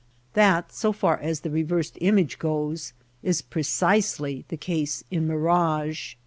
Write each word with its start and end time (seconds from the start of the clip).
That, 0.33 0.73
so 0.73 0.93
far 0.93 1.19
as 1.19 1.41
the 1.41 1.51
reversed 1.51 1.95
image 2.01 2.39
goes, 2.39 2.93
is 3.21 3.43
precisely 3.43 4.45
the 4.47 4.57
case 4.57 5.03
in 5.11 5.27
mirage. 5.27 6.15